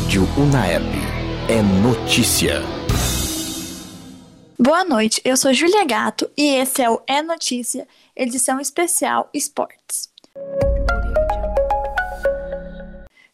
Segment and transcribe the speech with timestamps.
[0.00, 0.94] Rádio Unaerp.
[1.46, 2.62] É notícia.
[4.58, 10.08] Boa noite, eu sou Julia Gato e esse é o É Notícia, edição especial Esportes.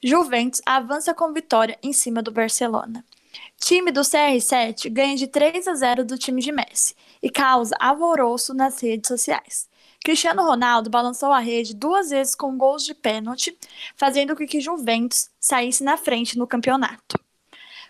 [0.03, 3.05] Juventus avança com vitória em cima do Barcelona.
[3.61, 8.53] Time do CR7 ganha de 3 a 0 do time de Messi e causa alvoroço
[8.53, 9.69] nas redes sociais.
[10.07, 13.59] Cristiano Ronaldo balançou a rede duas vezes com gols de pênalti,
[13.97, 17.19] fazendo com que Juventus saísse na frente no campeonato.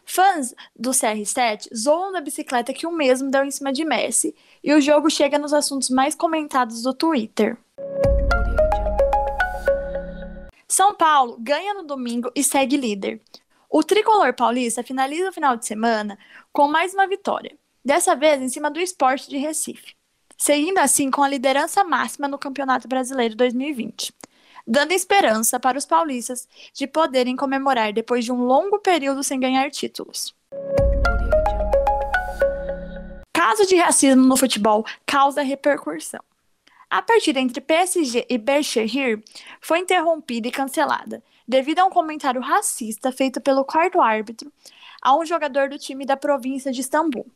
[0.02, 4.34] Fãs do CR7 zoam da bicicleta que o mesmo deu em cima de Messi,
[4.64, 7.58] e o jogo chega nos assuntos mais comentados do Twitter.
[10.66, 13.20] São Paulo ganha no domingo e segue líder.
[13.68, 16.18] O tricolor paulista finaliza o final de semana
[16.50, 19.94] com mais uma vitória, dessa vez em cima do esporte de Recife,
[20.36, 24.12] seguindo assim com a liderança máxima no Campeonato Brasileiro 2020,
[24.66, 29.70] dando esperança para os paulistas de poderem comemorar depois de um longo período sem ganhar
[29.70, 30.34] títulos.
[33.32, 36.20] Caso de racismo no futebol causa repercussão.
[36.88, 39.22] A partida entre PSG e Berchehir
[39.60, 44.52] foi interrompida e cancelada, devido a um comentário racista feito pelo quarto árbitro
[45.02, 47.26] a um jogador do time da província de Istambul.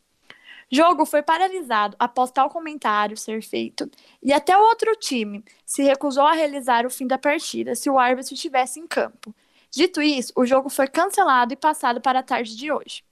[0.73, 3.91] Jogo foi paralisado após tal comentário ser feito,
[4.23, 7.99] e até o outro time se recusou a realizar o fim da partida se o
[7.99, 9.35] árbitro estivesse em campo.
[9.69, 13.03] Dito isso, o jogo foi cancelado e passado para a tarde de hoje.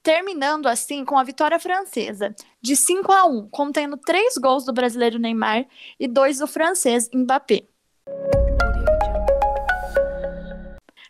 [0.00, 5.18] Terminando assim com a vitória francesa, de 5 a 1, contendo três gols do brasileiro
[5.18, 5.66] Neymar
[5.98, 7.64] e dois do francês Mbappé.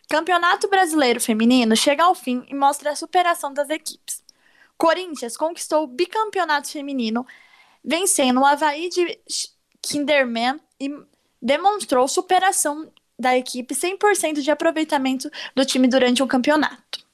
[0.09, 4.21] Campeonato Brasileiro Feminino chega ao fim e mostra a superação das equipes.
[4.77, 7.25] Corinthians conquistou o bicampeonato feminino,
[7.83, 9.19] vencendo o Havaí de
[9.81, 10.89] Kinderman e
[11.41, 17.05] demonstrou superação da equipe 100% de aproveitamento do time durante o campeonato.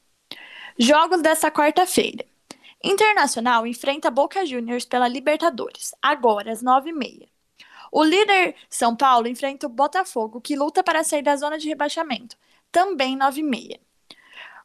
[0.79, 2.25] Jogos desta quarta-feira.
[2.83, 7.27] Internacional enfrenta Boca Juniors pela Libertadores, agora às 9h30.
[7.91, 12.37] O líder São Paulo enfrenta o Botafogo, que luta para sair da zona de rebaixamento,
[12.71, 13.79] também 9h30.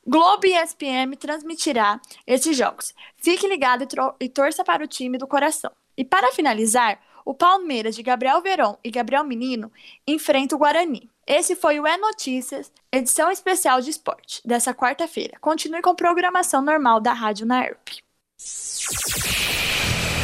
[0.07, 2.93] Globo e ESPN transmitirá esses jogos.
[3.17, 5.71] Fique ligado e, e torça para o time do coração.
[5.97, 9.71] E para finalizar, o Palmeiras de Gabriel Veron e Gabriel Menino
[10.07, 11.09] enfrenta o Guarani.
[11.27, 15.39] Esse foi o É Notícias, edição especial de esporte, dessa quarta-feira.
[15.41, 17.89] Continue com programação normal da Rádio Naerp.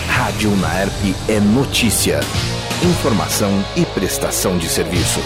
[0.09, 0.91] Rádio Naerp
[1.29, 2.19] é notícia,
[2.83, 5.21] informação e prestação de serviço.